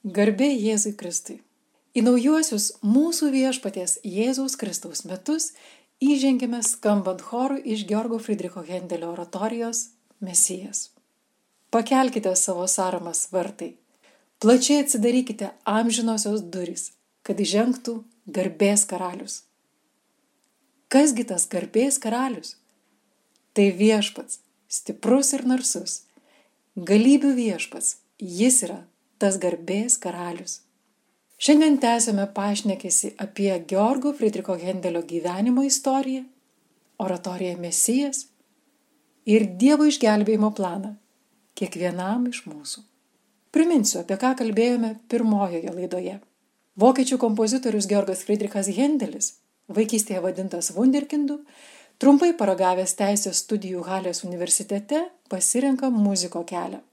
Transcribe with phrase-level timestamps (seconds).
[0.00, 1.42] Garbė Jėzui Kristui.
[1.92, 5.50] Į naujuosius mūsų viešpaties Jėzaus Kristaus metus
[6.00, 9.90] įžengėme skambant chorų iš Georgo Friedricho Hendelio oratorijos
[10.24, 10.88] Mesijas.
[11.68, 13.74] Pakelkite savo saramas vartai,
[14.40, 19.42] plačiai atsidarykite amžinosios durys, kad įžengtų garbės karalius.
[20.88, 22.54] Kasgi tas garbės karalius?
[23.52, 26.06] Tai viešpats, stiprus ir narsus,
[26.88, 28.86] galybių viešpats, jis yra
[29.20, 30.60] tas garbės karalius.
[31.40, 36.24] Šiandien tęsime pašnekėsi apie Georgo Friedricho Hendelio gyvenimo istoriją,
[37.00, 38.26] oratoriją Mesijas
[39.24, 40.94] ir Dievo išgelbėjimo planą
[41.56, 42.84] kiekvienam iš mūsų.
[43.56, 46.18] Priminsiu, apie ką kalbėjome pirmojoje laidoje.
[46.80, 49.32] Vokiečių kompozitorius Georgas Friedrichas Hendelis,
[49.68, 51.40] vaikystėje vadintas Wunderkindu,
[52.00, 55.02] trumpai paragavęs teisės studijų Halės universitete,
[55.32, 56.84] pasirenka muziko kelią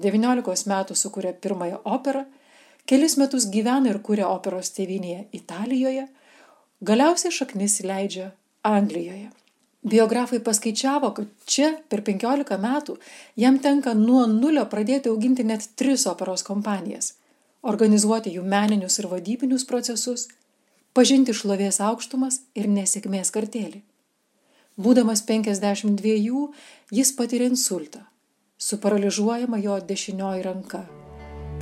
[0.00, 2.24] devyniolikos metų sukuria pirmąją operą,
[2.86, 6.08] kelis metus gyvena ir kuria operos tėvynėje Italijoje,
[6.82, 8.32] galiausiai šaknis įleidžia
[8.62, 9.30] Anglijoje.
[9.82, 12.96] Biografai paskaičiavo, kad čia per 15 metų
[13.36, 17.16] jam tenka nuo nulio pradėti auginti net tris operos kompanijas,
[17.62, 20.28] organizuoti jų meninius ir vadybinius procesus,
[20.94, 23.82] pažinti šlovės aukštumas ir nesėkmės kartelį.
[24.78, 26.46] Būdamas 52,
[26.94, 28.06] jis patiria insultą
[28.62, 30.82] suparalyžiuojama jo dešinioji ranka.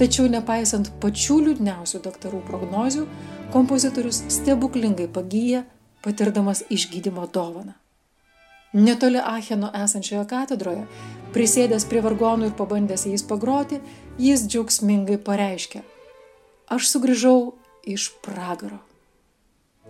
[0.00, 3.06] Tačiau nepaisant pačių liūdniausių daktarų prognozių,
[3.52, 5.64] kompozitorius stebuklingai pagyja,
[6.04, 7.74] patirdamas išgydymo dovaną.
[8.72, 10.84] Netoli Acheno esančioje katedroje,
[11.34, 13.80] prisėdęs prie vargonų ir pabandęs jais pagroti,
[14.18, 15.82] jis džiaugsmingai pareiškia:
[16.70, 17.36] Aš sugrįžau
[17.82, 18.78] iš pragaro.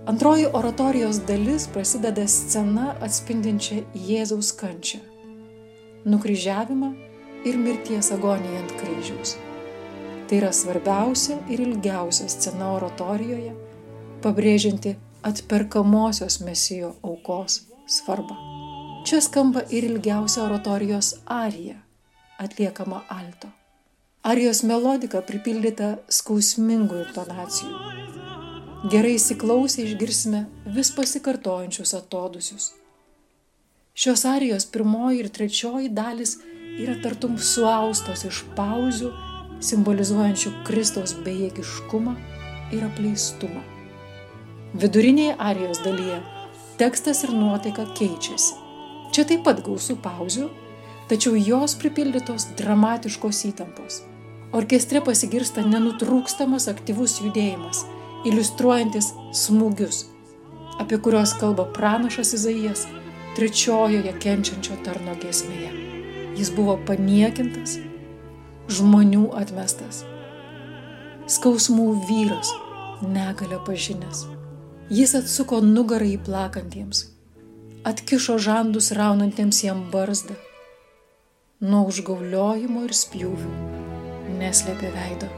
[0.09, 5.10] Antroji oratorijos dalis prasideda scena atspindinčia Jėzaus kančią
[6.05, 6.91] nukryžiavimą
[7.44, 9.37] ir mirties agoniją ant kryžiaus.
[10.29, 13.52] Tai yra svarbiausia ir ilgiausia scena oratorijoje,
[14.23, 14.94] pabrėžianti
[15.26, 18.37] atperkamosios mesijo aukos svarbą.
[19.05, 21.79] Čia skamba ir ilgiausia oratorijos arija,
[22.38, 23.49] atliekama alto.
[24.23, 27.73] Arijos melodika pripildyta skausmingų intonacijų.
[28.93, 30.44] Gerai įsiklausę išgirsime
[30.76, 32.70] vis pasikartojančius atodusius
[33.95, 36.37] Šios arijos pirmoji ir trečioji dalis
[36.79, 39.11] yra tartum suaustos iš pauzių,
[39.61, 42.15] simbolizuojančių Kristaus bejėgiškumą
[42.73, 43.65] ir apleistumą.
[44.81, 46.21] Vidurinėje arijos dalyje
[46.79, 48.55] tekstas ir nuotaika keičiasi.
[49.11, 50.47] Čia taip pat gausų pauzių,
[51.11, 54.05] tačiau jos pripildytos dramatiškos įtampos.
[54.55, 57.83] Orkestre pasigirsta nenutrūkstamas aktyvus judėjimas,
[58.31, 60.05] iliustruojantis smūgius,
[60.79, 62.87] apie kuriuos kalba pranašas Izaijas
[63.37, 65.71] trečiojoje kenčiančio tarno giesmėje.
[66.38, 67.79] Jis buvo paniekintas,
[68.71, 70.05] žmonių atmestas,
[71.31, 72.53] skausmų vyras,
[73.03, 74.25] negalę pažinęs.
[74.91, 77.05] Jis atsuko nugarą į plakantiems,
[77.87, 80.38] atkišo žandus raunantiems jam barzdą,
[81.61, 83.53] nuo užgauliojimo ir spjūvių
[84.41, 85.31] neslėpė veido.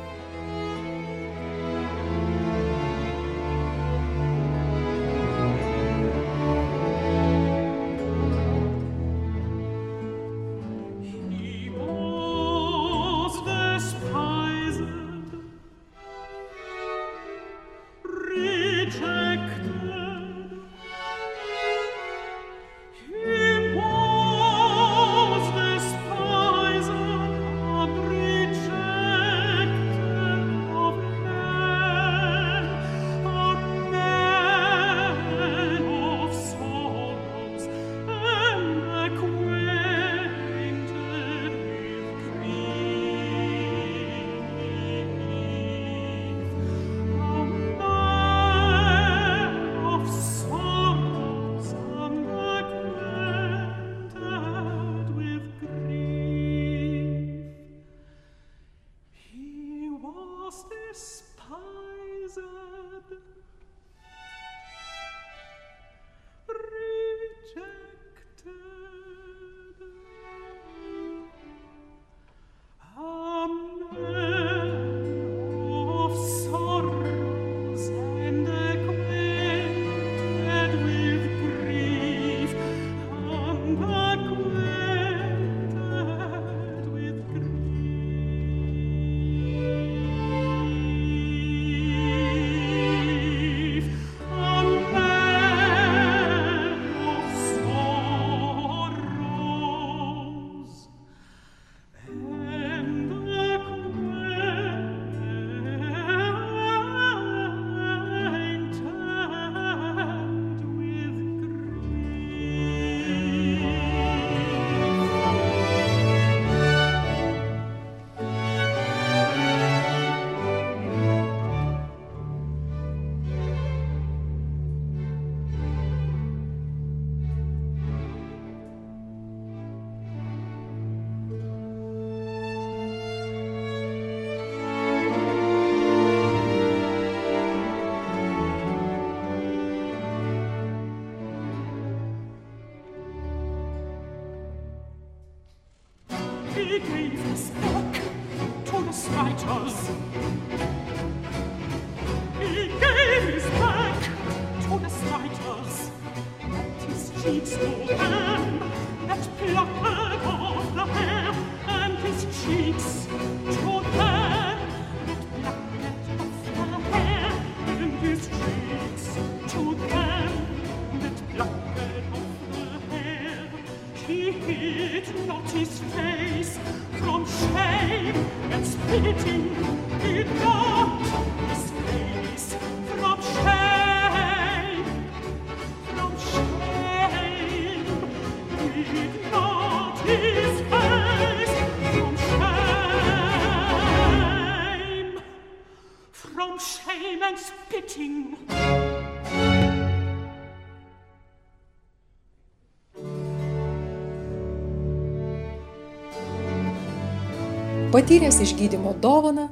[208.12, 209.46] Patyręs išgydymo dovaną,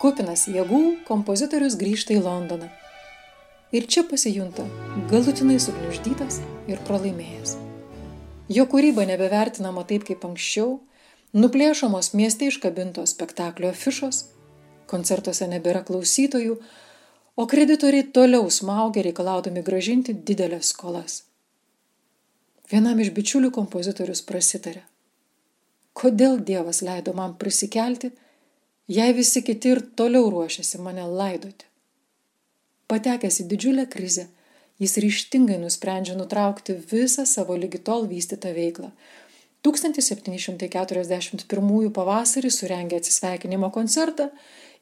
[0.00, 2.70] kupinas jėgų, kompozitorius grįžta į Londoną.
[3.76, 4.64] Ir čia pasijunta
[5.10, 6.38] galutinai sugniuždytas
[6.72, 7.52] ir pralaimėjęs.
[8.56, 10.78] Jo kūryba nebevertinama taip kaip anksčiau,
[11.36, 14.24] nuplėšomos mieste iškabintos spektaklio afišos,
[14.88, 16.56] koncertuose nebėra klausytojų,
[17.36, 21.22] o kreditoriai toliau smaugia reikalaudami gražinti didelės skolas.
[22.72, 24.86] Vienam iš bičiulių kompozitorius prasitarė
[25.96, 28.12] kodėl Dievas leido man prisikelti,
[28.98, 31.64] jei visi kiti ir toliau ruošiasi mane laidoti.
[32.86, 34.24] Patekęs į didžiulę krizę,
[34.82, 38.90] jis ryštingai nusprendžia nutraukti visą savo lygi tol vystytą veiklą.
[39.66, 44.26] 1741 pavasarį surengė atsisveikinimo koncertą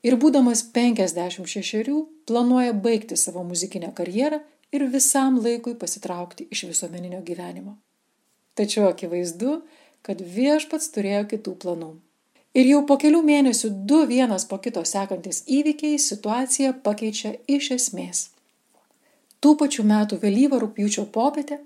[0.05, 1.95] ir būdamas 56
[2.29, 4.39] planuoja baigti savo muzikinę karjerą
[4.75, 7.73] ir visam laikui pasitraukti iš visuomeninio gyvenimo.
[8.59, 9.51] Tačiau akivaizdu,
[10.05, 11.95] kad viešpats turėjo kitų planų.
[12.55, 18.29] Ir jau po kelių mėnesių du vienas po kito sekantis įvykiai situaciją pakeičia iš esmės.
[19.43, 21.59] Tų pačių metų vėlyvą rūpjūčio popietę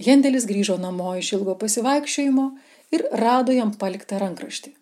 [0.00, 2.44] Hendelis grįžo namo iš ilgo pasivaikščiojimo
[2.96, 4.74] ir rado jam paliktą rankraštį.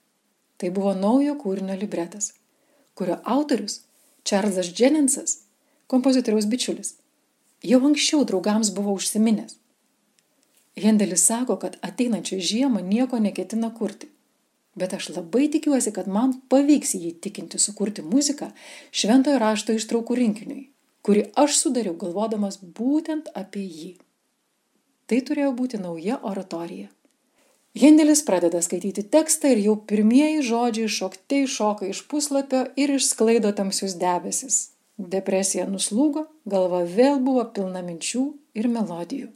[0.59, 2.33] Tai buvo naujo kūrinio libretas,
[2.99, 3.83] kurio autorius
[4.27, 5.39] Čarlzas Dženinsas,
[5.91, 6.97] kompozitoriaus bičiulis,
[7.63, 9.57] jau anksčiau draugams buvo užsiminęs
[10.85, 14.09] hendelis sako kad ateinančią žiemą nieko neketina kurti.
[14.79, 18.53] Bet aš labai tikiuosi kad man pavyks jį įtikinti sukurti muziką
[18.91, 20.67] šventojo rašto ištraukų rinkiniui
[21.09, 23.93] kurį aš sudariau galvodamas būtent apie jį.
[25.09, 26.91] Tai turėjo būti nauja oratorija.
[27.79, 33.95] Hendelis pradeda skaityti tekstą ir jau pirmieji žodžiai šokte iššoka iš puslapio ir išsklaido tamsius
[34.03, 34.59] debesis.
[34.99, 38.25] Depresija nuslūgo galva vėl buvo pilna minčių
[38.61, 39.31] ir melodijų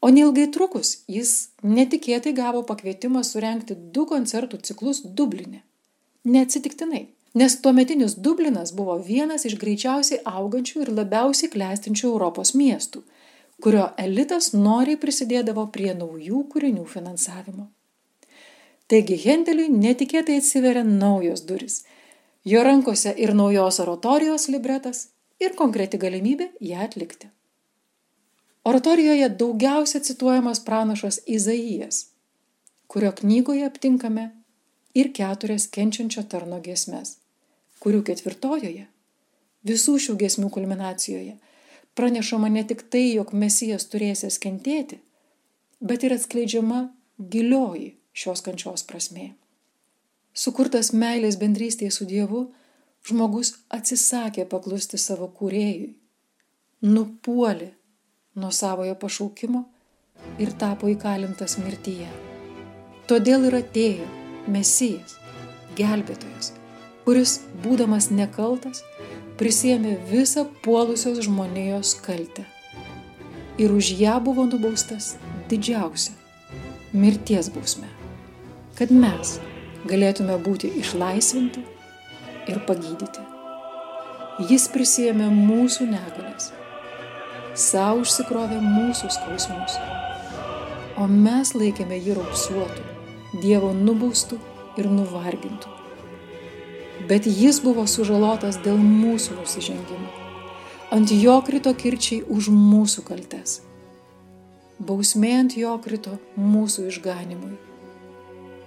[0.00, 5.62] o neilgai trukus jis netikėtai gavo pakvietimą surengti du koncertų ciklus dubline.
[6.24, 7.06] Neatsitiktinai
[7.38, 13.04] nes tuometinis dublinas buvo vienas iš greičiausiai augančių ir labiausiai klestinčių europos miestų
[13.62, 17.68] kurio elitas noriai prisidėdavo prie naujų kūrinių finansavimo.
[18.88, 21.82] Taigi hendeliui netikėtai atsiveria naujos durys.
[22.48, 25.08] Jo rankose ir naujos oratorijos libretas
[25.42, 27.28] ir konkreti galimybė ją atlikti
[28.68, 32.06] oratorijoje daugiausia cituojamas pranašas izaijas
[32.86, 34.28] kurio knygoje aptinkame
[34.94, 37.16] ir keturias kenčiančio tarno giesmes
[37.84, 38.86] kurių ketvirtojoje
[39.70, 41.36] visų šių giesmių kulminacijoje
[42.00, 45.00] pranešama ne tik tai jog mesijas turėsiąs kentėti
[45.80, 46.82] bet ir atskleidžiama
[47.18, 49.32] gilioji šios kančios prasmė.
[50.34, 52.44] Sukurtas meilės bendrystėje su dievu
[53.08, 55.94] žmogus atsisakė paklusti savo kūrėjui
[56.86, 57.72] nupuolė
[58.38, 59.64] nuo savojo pašaukimo
[60.38, 62.08] ir tapo įkalintas mirtyje.
[63.08, 64.06] Todėl ir atėjo
[64.48, 65.16] Mesijas,
[65.76, 66.52] gelbėtojas,
[67.04, 68.82] kuris, būdamas nekaltas,
[69.40, 72.44] prisėmė visą puolusios žmonijos kaltę.
[73.58, 75.16] Ir už ją buvo nubaustas
[75.50, 76.12] didžiausia-
[77.02, 77.88] mirties bausme.
[78.78, 79.38] Kad mes
[79.86, 81.64] galėtume būti išlaisvinti
[82.48, 83.24] ir pagydyti.
[84.48, 86.52] Jis prisėmė mūsų negalės
[87.58, 89.74] sau užsikrovė mūsų skausmus,
[90.94, 92.84] o mes laikėme jį raupsuotų,
[93.42, 94.38] Dievo nubaustų
[94.80, 95.74] ir nuvargintų.
[97.10, 100.08] Bet jis buvo sužalotas dėl mūsų nusižengimų.
[100.94, 103.58] Ant jo krito kirčiai už mūsų kaltes.
[104.78, 107.58] Bausmė ant jo krito mūsų išganimui.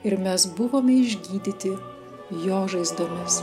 [0.06, 1.74] Ir mes buvome išgydyti
[2.46, 3.42] jo žaizdomis.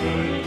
[0.00, 0.37] Amen.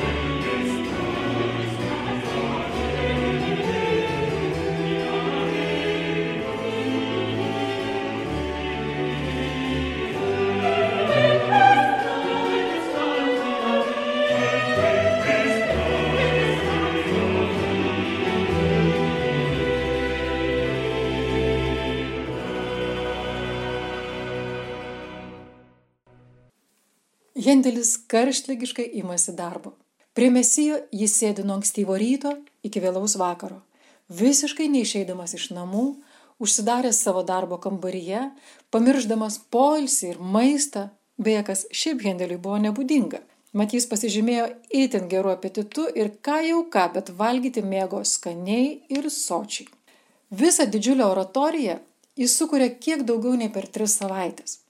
[27.51, 29.74] Hendelis karštlygiškai imasi darbo.
[30.15, 32.29] Prie mesijo jis sėdi nuo ankstyvo ryto
[32.63, 33.58] iki vėlaus vakaro,
[34.08, 35.84] visiškai neišeidamas iš namų,
[36.39, 38.22] užsidaręs savo darbo kambaryje,
[38.72, 40.86] pamirždamas poilsį ir maistą,
[41.20, 43.20] beje, kas šiaip Hendeliui buvo nebūdinga.
[43.51, 44.48] Mat jis pasižymėjo
[44.86, 49.67] itin geru apetitu ir ką jau ką, bet valgyti mėgo skaniai ir sočiai.
[50.31, 51.81] Visą didžiulę oratoriją
[52.15, 54.61] jis sukuria kiek daugiau nei per tris savaitės.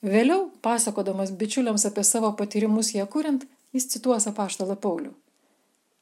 [0.00, 3.44] Vėliau, pasakodamas bičiuliams apie savo patyrimus ją kuriant,
[3.76, 5.12] jis cituos apaštalą Paulių.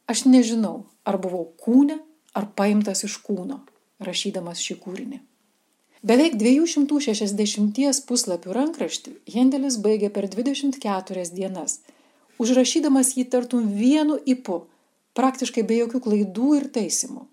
[0.07, 1.99] Aš nežinau, ar buvau kūne,
[2.39, 3.59] ar paimtas iš kūno,
[3.99, 5.19] rašydamas šį kūrinį.
[6.07, 11.81] Beveik 260 puslapių rankraštį Hendelis baigė per 24 dienas,
[12.39, 14.61] užrašydamas jį tartum vienu ipu,
[15.19, 17.27] praktiškai be jokių klaidų ir taisimų.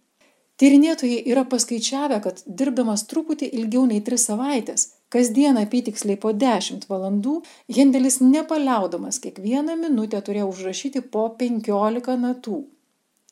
[0.57, 7.39] Tyrinėtojai yra paskaičiavę, kad dirbdamas truputį ilgiau nei 3 savaitės, kasdien apytiksliai po 10 valandų,
[7.77, 12.63] Hendelis nepaliaudamas kiekvieną minutę turėjo užrašyti po 15 natų.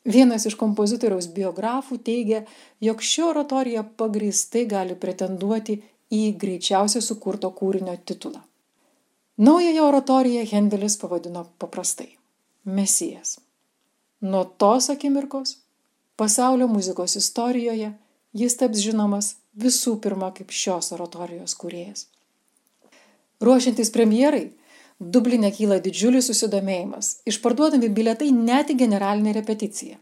[0.04, 2.42] Vienas iš kompozitoriaus biografų teigia,
[2.80, 5.78] jog ši oratorija pagristai gali pretenduoti
[6.12, 8.42] į greičiausiai sukurto kūrinio titulą.
[9.38, 12.10] Naująją oratoriją Hendelis pavadino paprastai-
[12.76, 13.38] Mesijas.
[14.20, 15.56] Nuo tos akimirkos
[16.16, 17.92] pasaulio muzikos istorijoje
[18.32, 22.06] jis taps žinomas visų pirma kaip šios oratorijos kūrėjas.
[23.44, 24.48] Ruošiantis premjerai,
[25.02, 29.98] Dublinė kyla didžiulis susidomėjimas, išparduodami biletai net į generalinę repeticiją.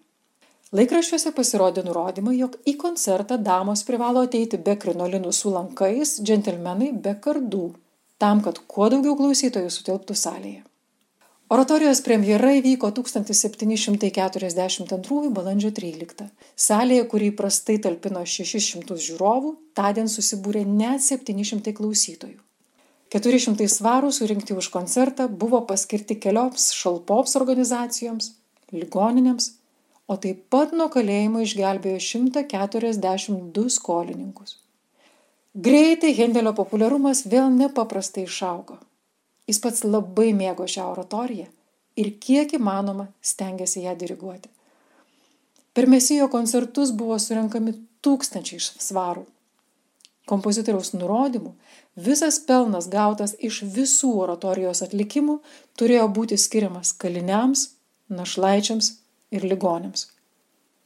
[0.76, 7.16] Laikraščiuose pasirodė nurodymai, jog į koncertą damos privalo ateiti be krinolinų su lankais, džentelmenai be
[7.24, 7.64] kardų,
[8.20, 10.62] tam, kad kuo daugiau klausytojų sutilptų salėje.
[11.52, 16.24] Oratorijos premjera įvyko 1742 balandžio 13.
[16.56, 22.40] Salėje, kuri įprastai talpino 600 žiūrovų, tądien susibūrė net 700 klausytojų.
[23.12, 28.30] 400 svarų surinkti už koncertą buvo paskirti kelioms šalpoms organizacijoms,
[28.72, 29.44] ligoninėms,
[30.08, 34.56] o taip pat nuo kalėjimo išgelbėjo 142 skolininkus.
[35.68, 38.80] Greitai Hendelio populiarumas vėl nepaprastai išaugo.
[39.50, 41.48] Jis pats labai mėgo šią oratoriją
[41.98, 44.48] ir kiek įmanoma stengiasi ją diriguoti.
[45.72, 47.74] Per mesijo koncertus buvo surinkami
[48.04, 49.24] tūkstančiai svarų.
[50.28, 51.52] Kompozitoriaus nurodymų
[52.06, 55.40] visas pelnas gautas iš visų oratorijos atlikimų
[55.80, 57.72] turėjo būti skiriamas kaliniams,
[58.08, 58.92] našlaičiams
[59.34, 60.06] ir ligonėms.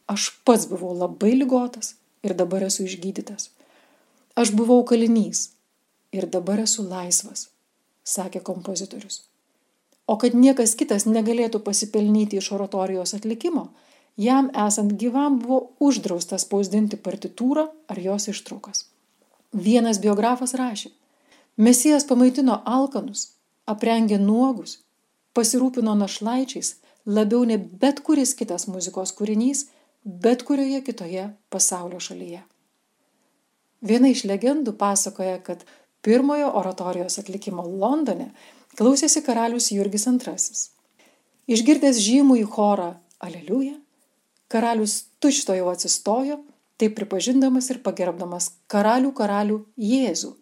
[0.08, 3.50] Aš pats buvau labai ligotas ir dabar esu išgydytas.
[4.38, 5.50] Aš buvau kalinys
[6.14, 7.50] ir dabar esu laisvas
[8.06, 9.24] sakė kompozitorius.
[10.06, 13.68] O kad niekas kitas negalėtų pasipelnyti iš oratorijos atlikimo,
[14.16, 18.86] jam esant gyvam buvo uždrausta spausdinti partitūrą ar jos ištraukas.
[19.52, 20.92] Vienas biografas rašė,
[21.56, 23.30] Mesijas pamaitino alkanus,
[23.64, 24.82] aprengė nuogus,
[25.32, 26.74] pasirūpino našlaičiais
[27.06, 29.64] labiau nei bet kuris kitas muzikos kūrinys,
[30.04, 32.42] bet kurioje kitoje pasaulio šalyje.
[33.86, 35.64] Viena iš legendų pasakoja, kad
[36.06, 38.28] pirmojo oratorijos atlikimo Londone
[38.78, 40.36] klausėsi karalius Jurgis II.
[41.50, 42.92] Išgirdęs žymų į chorą
[43.26, 43.74] Aleliuja,
[44.52, 46.38] karalius tučto jau atsistojo,
[46.78, 49.58] taip pripažindamas ir pagerbdamas karalių karalių
[49.90, 50.32] Jėzų,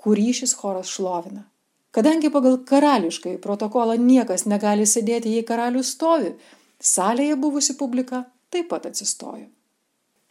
[0.00, 1.44] kurį šis choras šlovina.
[1.92, 6.32] Kadangi pagal karališkai protokolą niekas negali sėdėti, jei karalius stovi,
[6.80, 9.48] salėje buvusi publika taip pat atsistojo.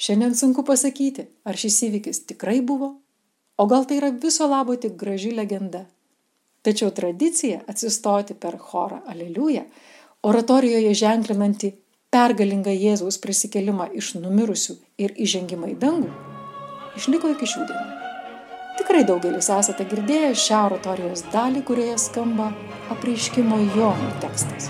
[0.02, 2.96] Šiandien sunku pasakyti, ar šis įvykis tikrai buvo
[3.58, 5.86] o gal tai yra viso labo tik graži legenda.
[6.62, 9.64] Tačiau tradicija atsistoti per chorą Aleliuja,
[10.30, 11.74] oratorijoje ženklinanti
[12.14, 16.12] pergalingą Jėzaus prisikelimą iš numirusių ir įžengimą į dangų,
[17.00, 17.98] išliko iki šių dienų.
[18.78, 22.52] Tikrai daugelis esate girdėję šią oratorijos dalį, kurioje skamba
[22.94, 24.70] apreiškimo Jonų tekstas.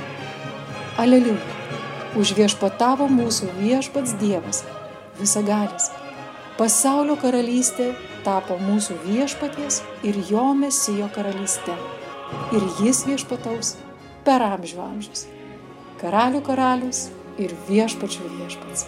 [0.97, 1.55] Aleliuja.
[2.17, 4.63] Užviešpatavo mūsų viešpats Dievas,
[5.19, 5.91] visagalis.
[6.57, 7.91] Pasaulio karalystė
[8.27, 11.75] tapo mūsų viešpaties ir jo mesijo karalyste.
[12.51, 13.75] Ir jis viešpataus
[14.27, 15.25] per amžių amžius.
[16.01, 17.07] Karalių karalius
[17.39, 18.87] ir viešpačių viešpats.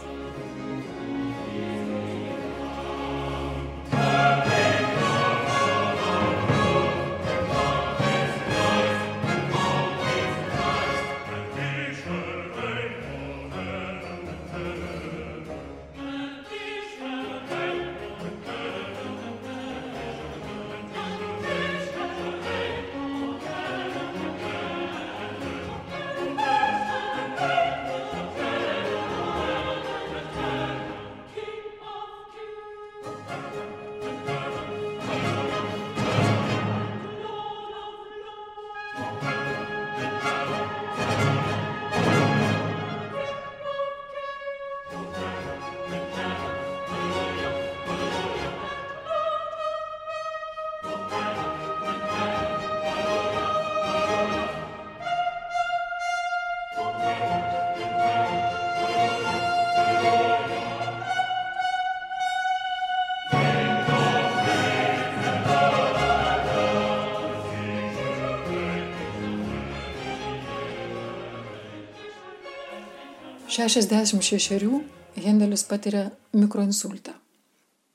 [73.68, 74.82] 66
[75.20, 77.12] Hendelis patiria mikroinsultą,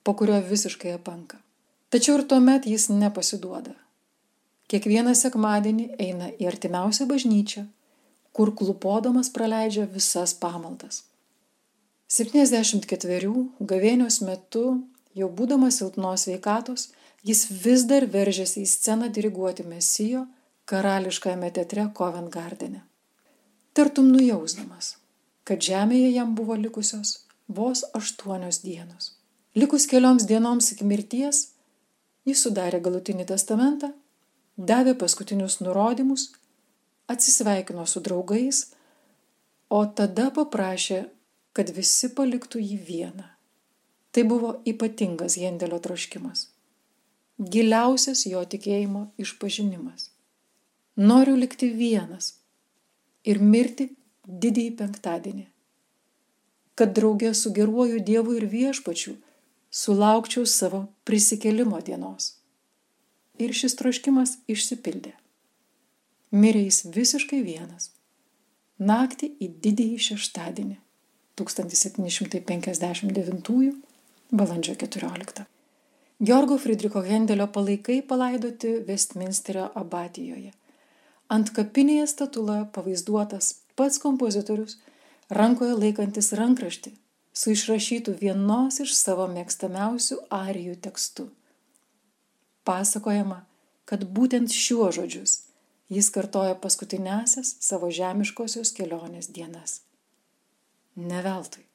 [0.02, 1.38] po kurio visiškai apanka.
[1.94, 3.72] Tačiau ir tuomet jis nepasiduoda.
[4.68, 7.64] Kiekvieną sekmadienį eina į artimiausią bažnyčią,
[8.34, 11.04] kur klupodamas praleidžia visas pamaldas.
[12.10, 14.64] 74 gavėnios metu,
[15.14, 16.88] jau būdamas silpnos veikatos,
[17.22, 20.26] jis vis dar veržėsi į sceną diriguoti Mesijo
[20.68, 22.82] karališkajame teatre Covent Gardene.
[23.74, 24.96] Tartum nujausdamas,
[25.44, 29.12] kad žemėje jam buvo likusios vos aštuonios dienos.
[29.54, 31.50] Likus kelioms dienoms iki mirties,
[32.24, 33.92] jis sudarė galutinį testamentą,
[34.56, 36.32] davė paskutinius nurodymus,
[37.06, 38.64] atsisveikino su draugais,
[39.68, 41.04] o tada paprašė,
[41.54, 43.28] kad visi paliktų jį vieną.
[44.14, 46.48] Tai buvo ypatingas Hendelio troškimas.
[47.38, 50.10] Giliausias jo tikėjimo išpažinimas.
[50.96, 52.36] Noriu likti vienas
[53.26, 53.88] ir mirti
[54.26, 55.46] didįjį penktadienį,
[56.74, 59.16] kad draugė su geruoju Dievu ir viešpačiu
[59.70, 62.34] sulaukčiau savo prisikelimo dienos.
[63.38, 65.12] Ir šis troškimas išsipildė.
[66.30, 67.90] Mirė jis visiškai vienas.
[68.78, 70.76] Naktį į didįjį šeštadienį
[71.40, 73.72] 1759
[74.30, 75.44] balandžio 14.
[76.18, 80.52] Georgo Friedricho Hendelio palaikai palaidoti Westminsterio abatijoje.
[81.28, 84.78] Ant kapinėje statuloje pavaizduotas pats kompozitorius
[85.28, 86.92] rankoje laikantis rankraštį
[87.34, 91.26] su išrašytu vienos iš savo mėgstamiausių arijų tekstu.
[92.64, 93.42] Pasakojama,
[93.84, 95.40] kad būtent šiuo žodžius
[95.92, 99.82] jis kartoja paskutinėsias savo žemiškosios kelionės dienas.
[100.96, 101.66] Neveltui.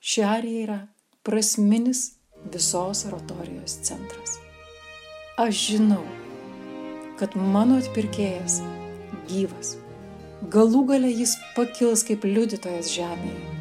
[0.00, 0.78] Ši arija yra
[1.26, 2.12] prasminis
[2.54, 4.38] visos oratorijos centras.
[5.40, 6.04] Aš žinau,
[7.20, 8.60] kad mano atpirkėjas
[9.28, 9.79] gyvas
[10.48, 13.56] galų gale jis pakils kaip liudytojas žemėje.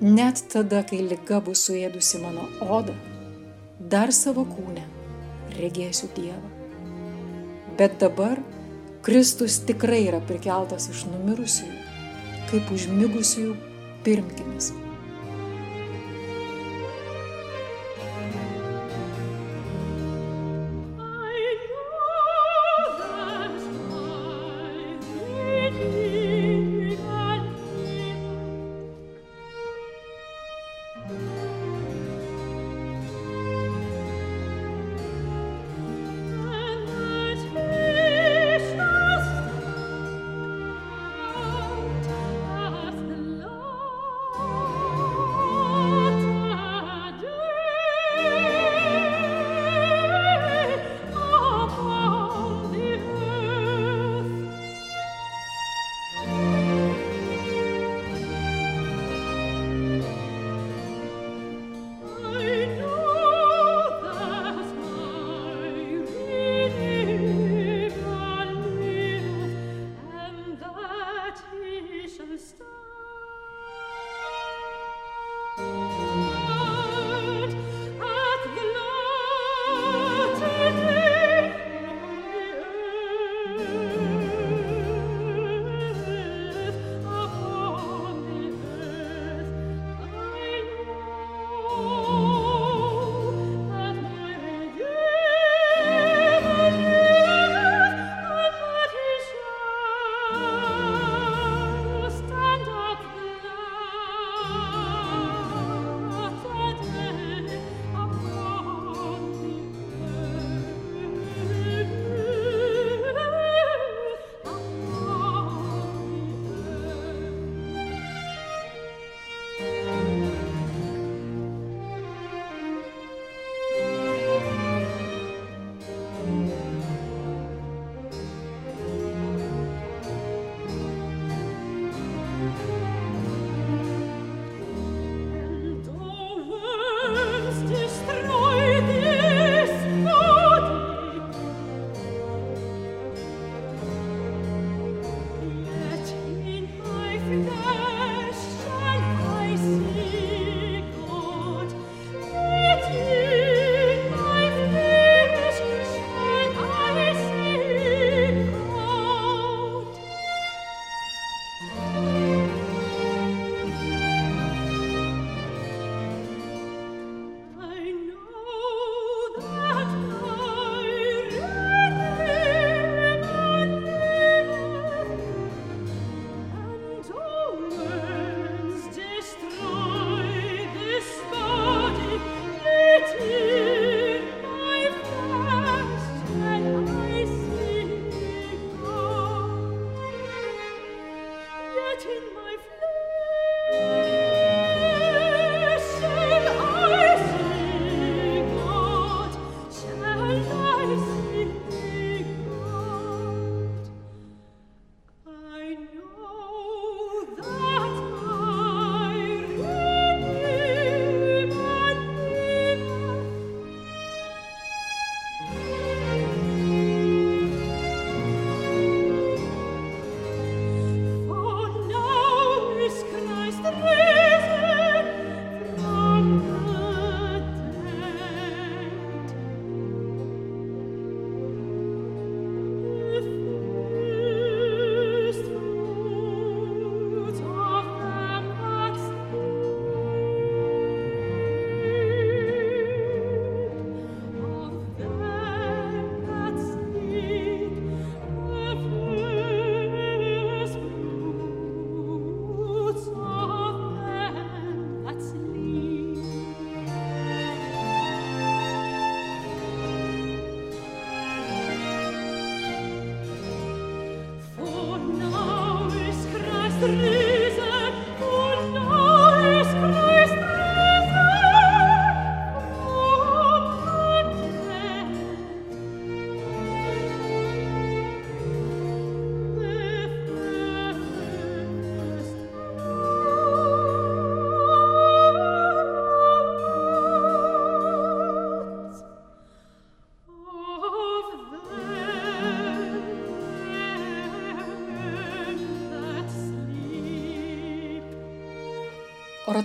[0.00, 2.94] Net tada, kai lyga bus suėdusi mano odą,
[3.80, 4.84] dar savo kūnę
[5.58, 6.54] regėsiu Dievą.
[7.78, 8.40] Bet dabar
[9.02, 11.78] Kristus tikrai yra prikeltas iš numirusiųjų,
[12.50, 13.56] kaip užmigusiųjų
[14.06, 14.72] pirmgimis.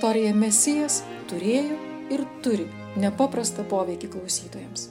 [0.04, 0.98] Oratorija Mesijas
[1.32, 1.78] turėjo
[2.12, 2.66] ir turi
[3.00, 4.90] nepaprastą poveikį klausytojams.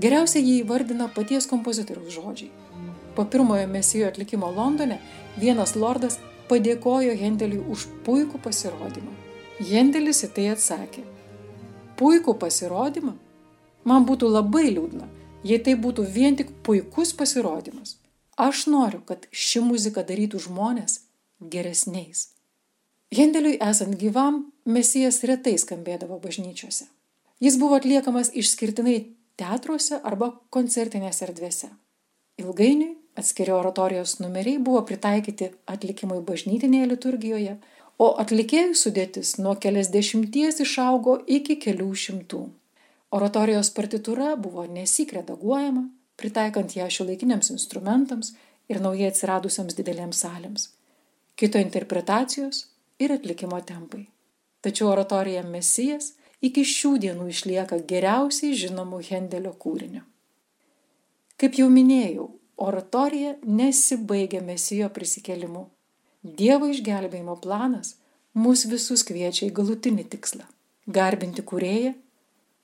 [0.00, 2.48] Geriausiai jį įvardina paties kompozitoriaus žodžiai.
[3.12, 4.96] Po pirmojo Mesijo atlikimo Londone
[5.36, 6.16] vienas lordas
[6.48, 9.12] padėkojo Hendeliui už puikų pasirodymą.
[9.60, 11.04] Hendelis į tai atsakė.
[12.00, 13.12] Puikų pasirodymą?
[13.84, 15.10] Man būtų labai liūdna,
[15.44, 17.98] jei tai būtų vien tik puikus pasirodymas.
[18.40, 21.02] Aš noriu, kad ši muzika darytų žmonės
[21.44, 22.30] geresniais.
[23.14, 26.88] Hendeliui esant gyvam, mesijas retai skambėdavo bažnyčiose.
[27.38, 28.96] Jis buvo atliekamas išskirtinai
[29.38, 31.70] teatruose arba koncertinėse erdvėse.
[32.42, 37.56] Ilgainiui atskiri oratorijos numeriai buvo pritaikyti atlikimui bažnytinėje liturgijoje,
[37.96, 42.42] o atlikėjų sudėtis nuo keliasdešimties išaugo iki kelių šimtų.
[43.16, 45.86] Oratorijos partitūra buvo nesik redaguojama,
[46.20, 48.34] pritaikant ją šiuolaikiniams instrumentams
[48.68, 50.70] ir naujai atsiradusiams didelėms salėms.
[51.36, 52.66] Kito interpretacijos
[52.98, 54.06] ir atlikimo tempai.
[54.60, 60.02] Tačiau oratorija Mesijas iki šių dienų išlieka geriausiai žinomų Hendelio kūriniu.
[61.36, 65.66] Kaip jau minėjau, oratorija nesibaigia Mesijo prisikelimu.
[66.22, 67.94] Dievo išgelbėjimo planas
[68.34, 70.48] mus visus kviečia į galutinį tikslą-
[70.98, 71.94] garbinti kurėją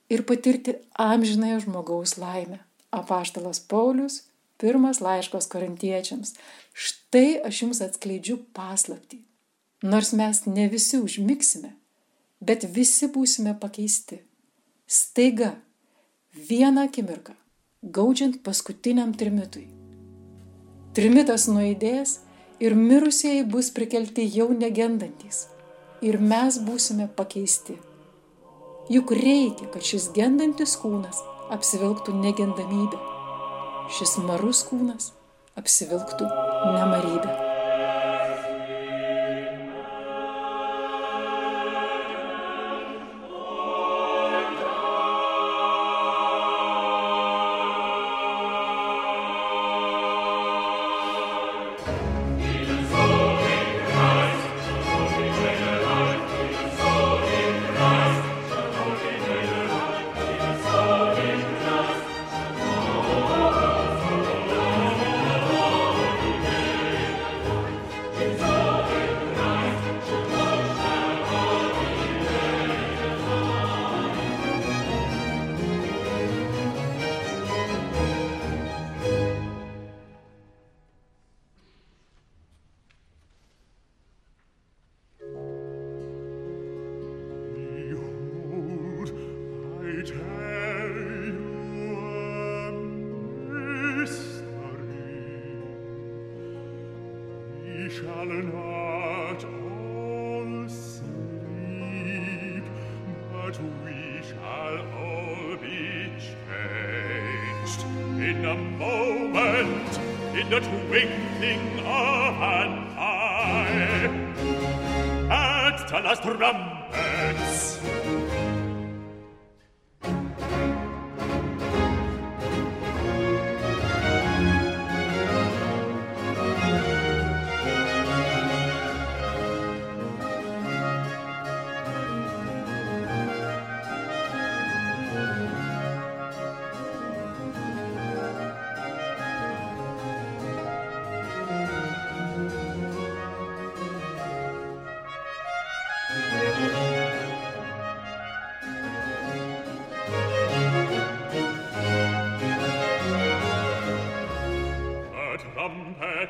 [0.09, 2.59] ir patirti amžinąją žmogaus laimę.
[2.91, 4.23] Apaštalas Paulius,
[4.57, 6.33] pirmas laiškos korintiečiams.
[6.73, 9.21] Štai aš jums atskleidžiu paslaptį
[9.83, 11.73] Nors mes ne visi užmigsime,
[12.39, 14.21] bet visi būsime pakeisti.
[14.87, 15.49] Staiga,
[16.49, 17.35] vieną akimirką,
[17.83, 19.65] gaudžiant paskutiniam trimitui.
[20.95, 22.21] Trimitas nuėdės
[22.63, 25.49] ir mirusieji bus prikelti jau negendantis.
[25.99, 27.75] Ir mes būsime pakeisti.
[28.91, 31.19] Juk reikia, kad šis gendantis kūnas
[31.51, 32.99] apsivilktų negendamybę.
[33.99, 35.11] Šis marus kūnas
[35.59, 36.29] apsivilktų
[36.75, 37.52] nemarybę.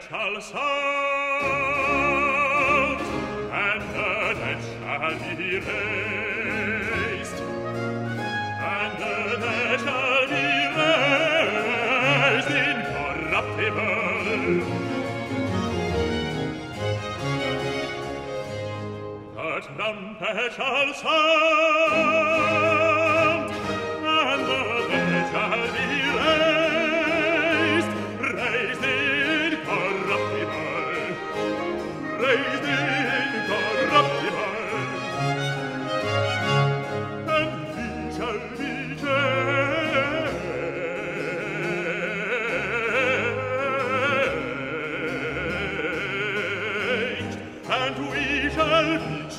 [0.09, 0.63] Shall sound,
[3.51, 7.39] and the dead shall be raised,
[8.59, 14.03] and the dead shall be raised incorruptible.
[19.35, 22.32] The trumpet shall sound,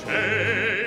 [0.03, 0.84] change.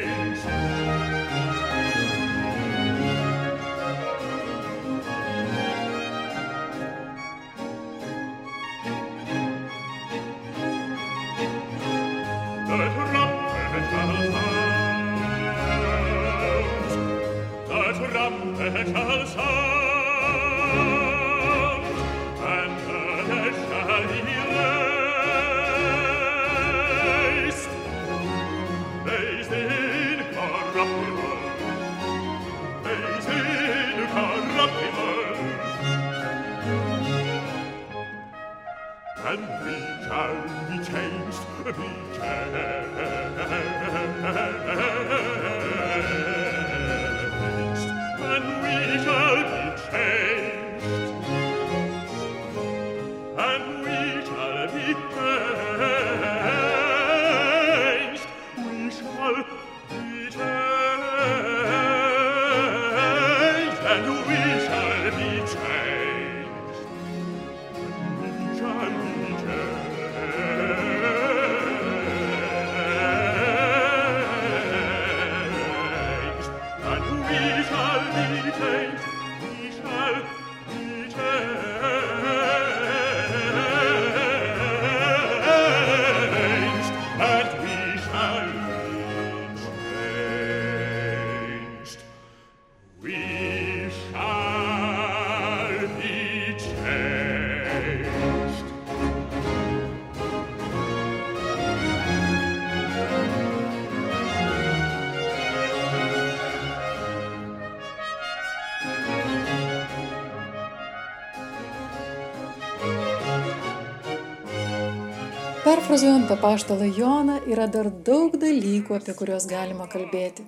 [115.87, 120.43] Perfrazuojant apaštalą Joną yra dar daug dalykų, apie kuriuos galima kalbėti.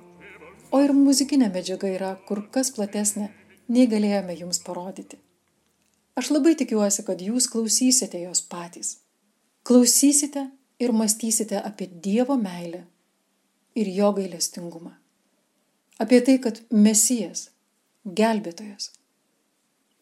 [0.75, 3.29] O ir muzikinė medžiaga yra kur kas platesnė,
[3.71, 5.15] nei galėjome jums parodyti.
[6.19, 8.89] Aš labai tikiuosi, kad jūs klausysite jos patys.
[9.63, 10.43] Klausysite
[10.83, 12.83] ir mąstysite apie Dievo meilę
[13.79, 14.91] ir jo gailestingumą.
[16.03, 17.47] Apie tai, kad Mesijas,
[18.03, 18.91] gelbėtojas,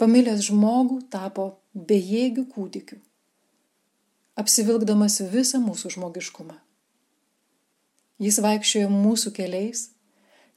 [0.02, 3.04] pamilęs žmogų tapo bejėgių kūdikiu,
[4.38, 6.56] apsivilkdamas visą mūsų žmogiškumą.
[8.22, 9.90] Jis vaikščiojo mūsų keliais,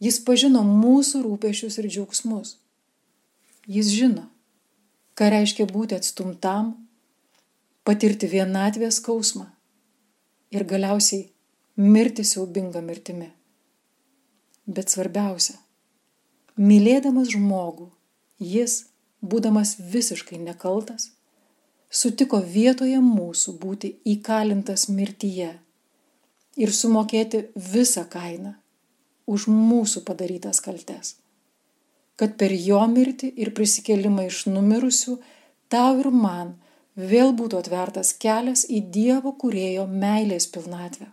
[0.01, 2.57] jis pažino mūsų rūpešius ir džiaugsmus.
[3.69, 4.27] Jis žino,
[5.17, 6.73] ką reiškia būti atstumtam,
[7.85, 9.47] patirti vienatvės skausmą
[10.55, 11.29] ir galiausiai
[11.77, 13.29] mirti siaubingą mirtimi.
[14.71, 15.57] Bet svarbiausia,
[16.57, 17.89] mylėdamas žmogų,
[18.41, 18.87] jis,
[19.21, 21.11] būdamas visiškai nekaltas,
[21.91, 25.51] sutiko vietoje mūsų būti įkalintas mirtyje
[26.61, 28.55] ir sumokėti visą kainą
[29.31, 31.17] už mūsų padarytas kaltes.
[32.19, 35.17] Kad per jo mirtį ir prisikėlimą iš numirusių
[35.73, 36.53] tau ir man
[36.95, 41.09] vėl būtų atvertas kelias į Dievo kurėjo meilės pilnatvę.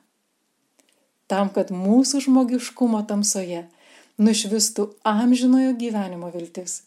[1.27, 3.65] Tam, kad mūsų žmogiškumo tamsoje
[4.17, 6.81] nušvistų amžinojo gyvenimo viltis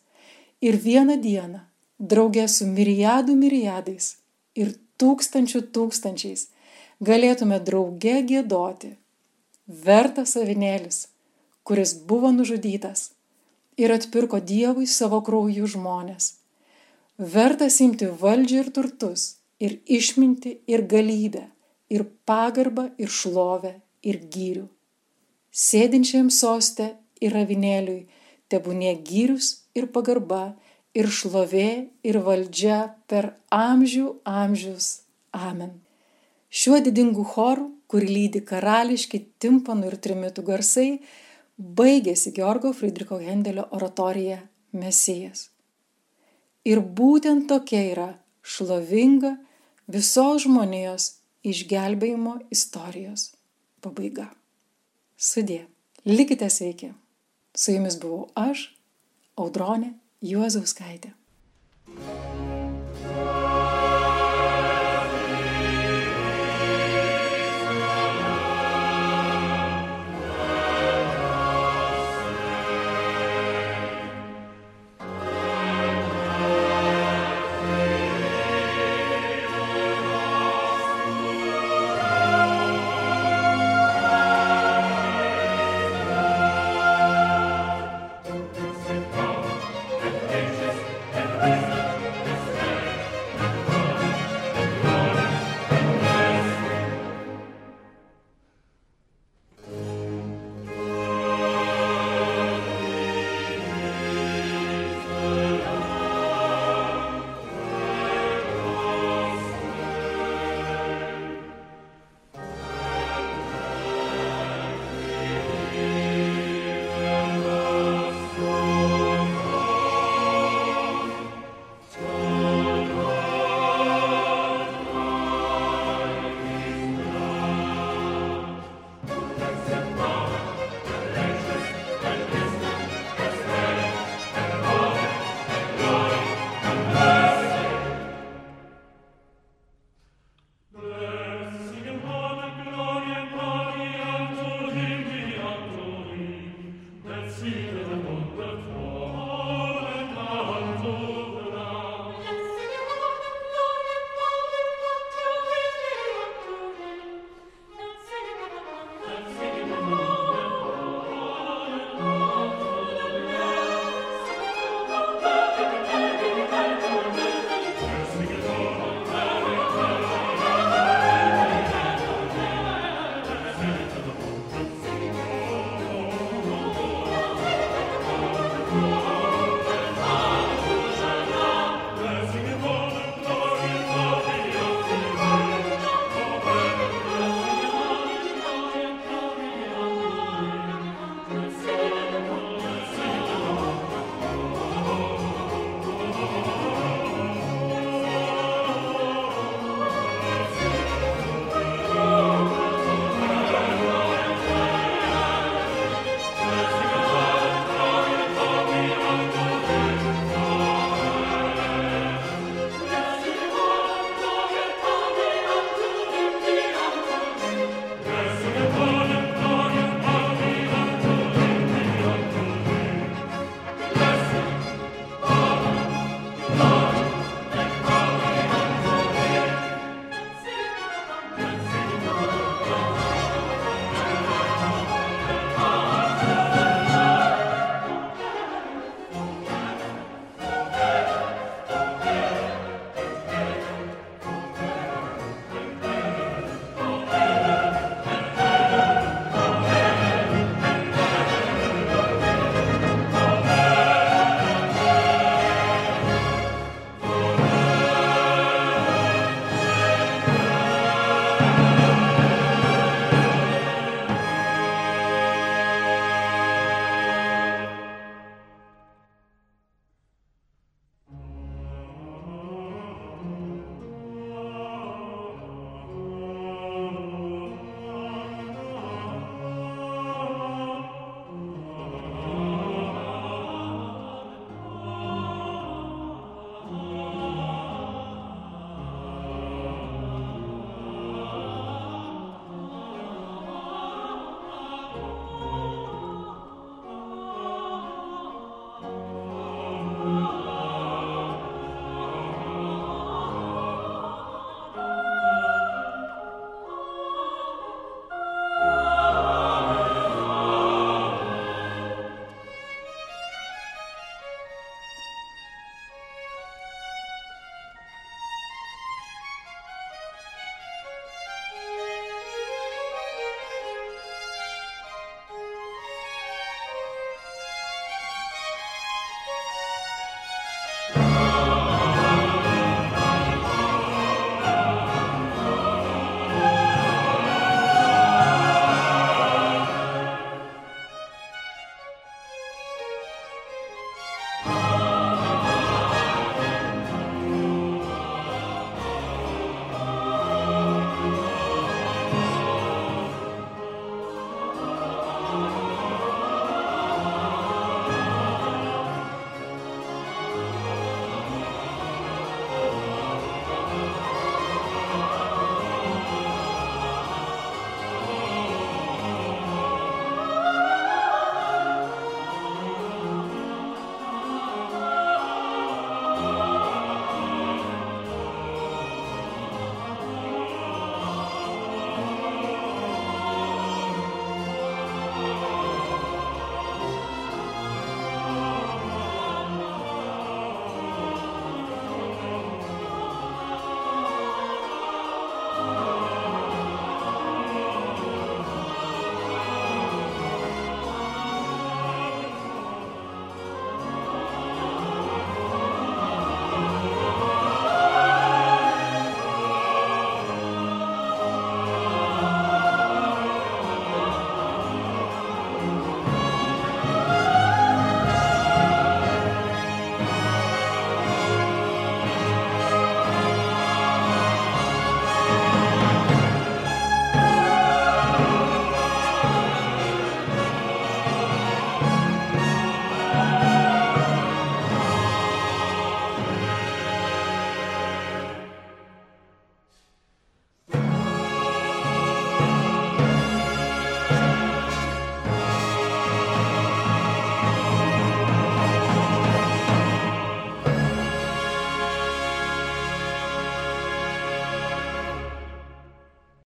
[0.60, 1.69] ir vieną dieną
[2.00, 4.14] draugė su miriadų miriadais
[4.56, 6.48] ir tūkstančių tūkstančiais
[7.00, 8.94] galėtume drauge gėdoti
[9.86, 11.06] vertas avinėlis,
[11.64, 13.10] kuris buvo nužudytas
[13.80, 16.34] ir atpirko Dievui savo krauju žmonės.
[17.20, 21.44] Vertas imti valdžią ir turtus, ir išminti, ir galybę,
[21.92, 24.66] ir pagarbą, ir šlovę, ir gyrių.
[25.52, 28.06] Sėdinčiam soste ir avinėliui,
[28.48, 30.56] tebūnie gyrius ir pagarba,
[30.94, 32.80] ir šlovė, ir valdžia
[33.10, 35.02] per amžių amžius.
[35.30, 35.78] Amen.
[36.50, 40.88] Šiuo didingu choru, kur lydi karališki timpanų ir trimitų garsai,
[41.58, 44.40] baigėsi Georgo Friedricho Hendelio oratorija
[44.72, 45.48] Mesijas.
[46.66, 48.08] Ir būtent tokia yra
[48.42, 49.36] šlovinga
[49.90, 51.10] visos žmonijos
[51.46, 53.30] išgelbėjimo istorijos
[53.80, 54.28] pabaiga.
[55.16, 55.64] Sudė.
[56.04, 56.92] Likite sveiki.
[57.54, 58.70] Su jumis buvau aš,
[59.40, 61.14] Audronė Juozauskaitė.
[61.86, 62.29] thank you